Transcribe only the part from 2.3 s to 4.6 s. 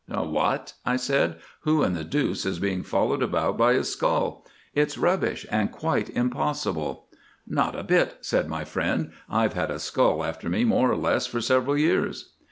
is being followed about by a skull?